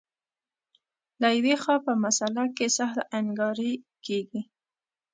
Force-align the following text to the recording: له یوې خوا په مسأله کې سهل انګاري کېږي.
له 1.21 1.27
یوې 1.37 1.55
خوا 1.61 1.75
په 1.85 1.91
مسأله 2.03 2.45
کې 2.57 2.67
سهل 2.77 2.99
انګاري 3.19 3.73
کېږي. 4.05 4.41